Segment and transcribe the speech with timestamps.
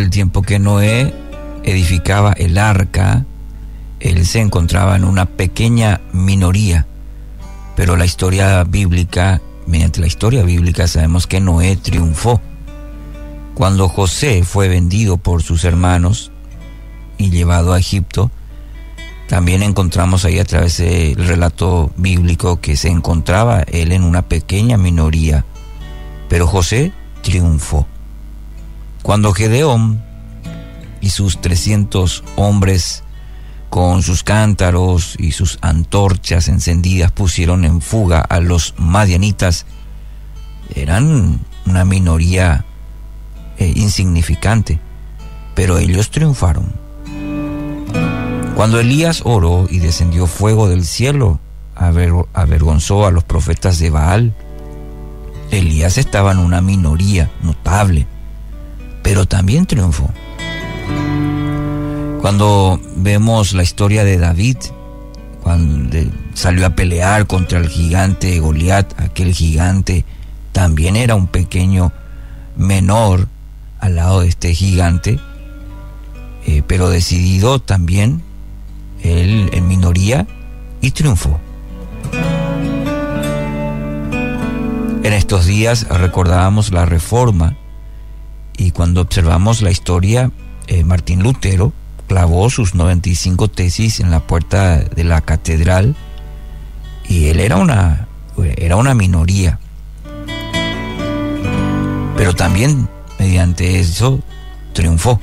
[0.00, 1.14] el tiempo que Noé
[1.62, 3.24] edificaba el arca,
[4.00, 6.86] él se encontraba en una pequeña minoría,
[7.76, 12.40] pero la historia bíblica, mediante la historia bíblica sabemos que Noé triunfó.
[13.54, 16.32] Cuando José fue vendido por sus hermanos
[17.18, 18.30] y llevado a Egipto,
[19.28, 24.76] también encontramos ahí a través del relato bíblico que se encontraba él en una pequeña
[24.76, 25.44] minoría,
[26.28, 26.92] pero José
[27.22, 27.86] triunfó.
[29.04, 30.02] Cuando Gedeón
[31.02, 33.04] y sus 300 hombres
[33.68, 39.66] con sus cántaros y sus antorchas encendidas pusieron en fuga a los madianitas,
[40.74, 42.64] eran una minoría
[43.58, 44.80] eh, insignificante,
[45.54, 46.72] pero ellos triunfaron.
[48.56, 51.40] Cuando Elías oró y descendió fuego del cielo,
[51.74, 54.34] avergonzó a los profetas de Baal.
[55.50, 58.06] Elías estaba en una minoría notable,
[59.04, 60.10] pero también triunfó.
[62.20, 64.56] Cuando vemos la historia de David,
[65.42, 65.98] cuando
[66.32, 70.06] salió a pelear contra el gigante Goliat, aquel gigante
[70.52, 71.92] también era un pequeño
[72.56, 73.28] menor
[73.78, 75.20] al lado de este gigante,
[76.46, 78.22] eh, pero decidido también
[79.02, 80.26] él en minoría
[80.80, 81.38] y triunfó.
[85.02, 87.58] En estos días recordábamos la reforma
[88.56, 90.30] y cuando observamos la historia,
[90.66, 91.72] eh, Martín Lutero
[92.06, 95.96] clavó sus 95 tesis en la puerta de la catedral
[97.08, 98.08] y él era una,
[98.56, 99.58] era una minoría.
[102.16, 102.88] Pero también
[103.18, 104.20] mediante eso
[104.72, 105.20] triunfó.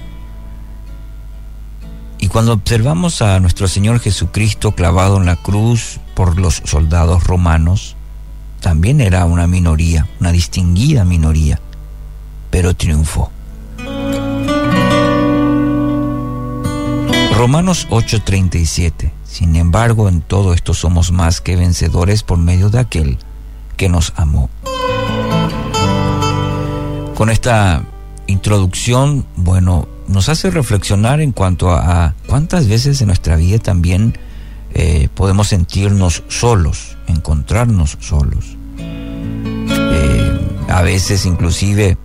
[2.20, 7.96] Y cuando observamos a nuestro Señor Jesucristo clavado en la cruz por los soldados romanos,
[8.60, 11.60] también era una minoría, una distinguida minoría,
[12.52, 13.32] pero triunfó.
[17.36, 19.12] Romanos 8:37.
[19.26, 23.18] Sin embargo, en todo esto somos más que vencedores por medio de aquel
[23.78, 24.52] que nos amó.
[27.16, 27.84] Con esta
[28.28, 34.18] introducción, bueno, nos hace reflexionar en cuanto a, cuántas veces en nuestra vida también
[34.74, 38.58] eh, podemos sentirnos solos, encontrarnos solos.
[38.78, 41.98] Eh, a veces inclusive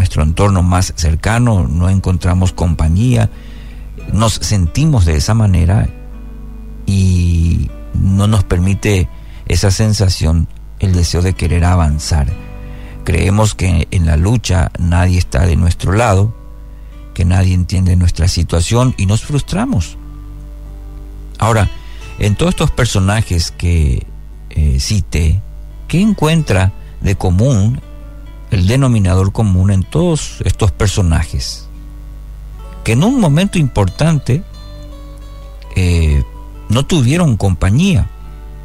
[0.00, 3.28] nuestro entorno más cercano no encontramos compañía,
[4.14, 5.90] nos sentimos de esa manera
[6.86, 9.10] y no nos permite
[9.46, 12.28] esa sensación el deseo de querer avanzar.
[13.04, 16.34] Creemos que en la lucha nadie está de nuestro lado,
[17.12, 19.98] que nadie entiende nuestra situación y nos frustramos.
[21.38, 21.68] Ahora,
[22.18, 24.06] en todos estos personajes que
[24.48, 25.42] eh, cité,
[25.88, 26.72] ¿qué encuentra
[27.02, 27.82] de común
[28.50, 31.68] el denominador común en todos estos personajes?
[32.84, 34.42] Que en un momento importante
[35.76, 36.22] eh,
[36.68, 38.06] no tuvieron compañía,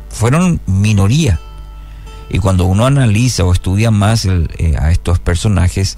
[0.10, 1.40] fueron minoría.
[2.30, 5.98] Y cuando uno analiza o estudia más eh, a estos personajes,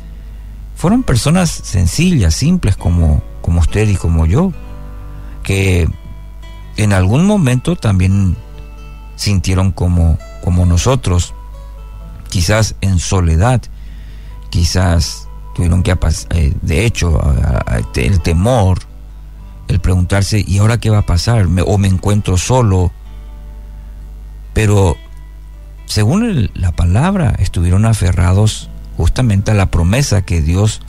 [0.75, 4.53] fueron personas sencillas, simples como, como usted y como yo,
[5.43, 5.89] que
[6.77, 8.35] en algún momento también
[9.15, 11.33] sintieron como, como nosotros,
[12.29, 13.61] quizás en soledad,
[14.49, 15.91] quizás tuvieron que,
[16.31, 17.19] eh, de hecho,
[17.95, 18.79] el temor,
[19.67, 21.47] el preguntarse, ¿y ahora qué va a pasar?
[21.65, 22.91] ¿O me encuentro solo?
[24.53, 24.97] Pero
[25.85, 30.81] según la palabra, estuvieron aferrados justamente a la promesa que Dios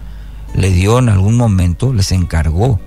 [0.54, 2.80] le dio en algún momento, les encargó.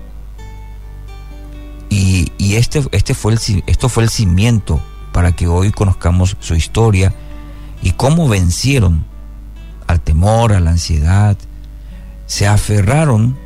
[1.88, 4.80] Y, este, este fue el, esto fue el cimiento
[5.12, 7.14] para que hoy conozcamos su historia
[7.82, 9.04] y cómo vencieron
[9.92, 11.36] al temor, a la ansiedad,
[12.26, 13.38] se aferraron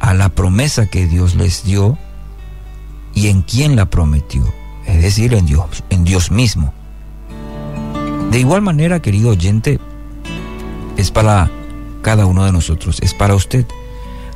[0.00, 1.98] a la promesa que Dios les dio
[3.14, 4.44] y en quién la prometió,
[4.86, 6.72] es decir, en Dios, en Dios mismo.
[8.30, 9.80] De igual manera, querido oyente,
[10.96, 11.50] es para
[12.02, 13.66] cada uno de nosotros, es para usted.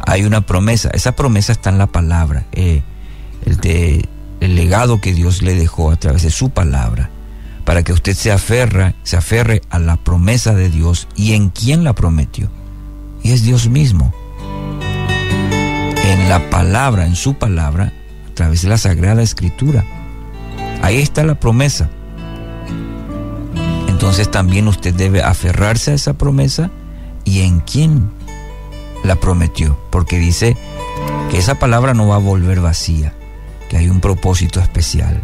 [0.05, 2.83] Hay una promesa, esa promesa está en la palabra, eh,
[3.45, 4.09] el,
[4.41, 7.11] el legado que Dios le dejó a través de su palabra,
[7.65, 11.85] para que usted se aferre, se aferre a la promesa de Dios y en quién
[11.85, 12.51] la prometió.
[13.23, 14.13] Y es Dios mismo.
[16.05, 17.93] En la palabra, en su palabra,
[18.31, 19.85] a través de la Sagrada Escritura.
[20.83, 21.89] Ahí está la promesa
[24.03, 26.73] entonces también usted debe aferrarse a esa promesa
[27.25, 28.11] y en quién
[29.05, 30.57] la prometió, porque dice
[31.31, 33.15] que esa palabra no va a volver vacía,
[33.69, 35.23] que hay un propósito especial.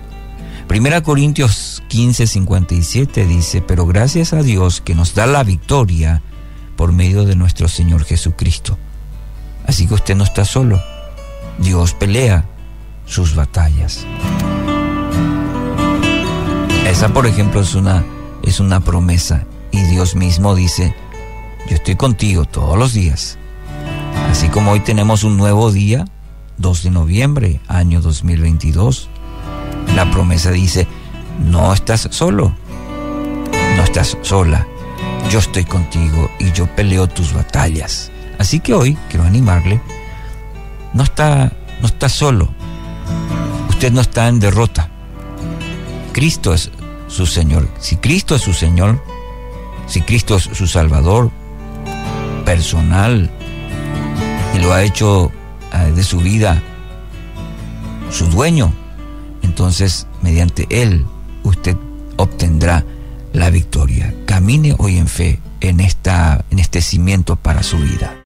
[0.69, 6.21] Primera Corintios 15, 57 dice, pero gracias a Dios que nos da la victoria
[6.77, 8.77] por medio de nuestro Señor Jesucristo.
[9.67, 10.79] Así que usted no está solo.
[11.57, 12.45] Dios pelea
[13.07, 14.05] sus batallas.
[16.87, 18.05] Esa, por ejemplo, es una,
[18.43, 19.47] es una promesa.
[19.71, 20.95] Y Dios mismo dice,
[21.67, 23.39] yo estoy contigo todos los días.
[24.31, 26.05] Así como hoy tenemos un nuevo día,
[26.59, 29.09] 2 de noviembre, año 2022,
[29.99, 30.87] la promesa dice,
[31.45, 32.53] no estás solo,
[33.77, 34.65] no estás sola,
[35.29, 38.13] yo estoy contigo y yo peleo tus batallas.
[38.39, 39.81] Así que hoy quiero animarle,
[40.95, 41.51] no está,
[41.81, 42.49] no está solo,
[43.71, 44.89] usted no está en derrota,
[46.13, 46.71] Cristo es
[47.09, 47.69] su Señor.
[47.81, 49.03] Si Cristo es su Señor,
[49.89, 51.33] si Cristo es su Salvador
[52.45, 53.29] personal
[54.55, 55.33] y lo ha hecho
[55.75, 56.63] eh, de su vida
[58.13, 58.73] su dueño,
[59.49, 61.07] entonces mediante Él
[61.43, 61.77] usted
[62.17, 62.85] obtendrá
[63.33, 64.15] la victoria.
[64.27, 68.15] Camine hoy en fe en, esta, en este cimiento para su vida.